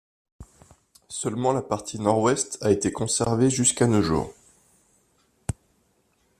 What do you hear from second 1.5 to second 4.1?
la partie nord-ouest a été conservée jusqu'à nos